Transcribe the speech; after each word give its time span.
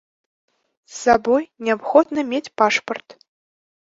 З 0.93 0.95
сабой 1.03 1.43
неабходна 1.67 2.23
мець 2.31 2.53
пашпарт. 2.63 3.07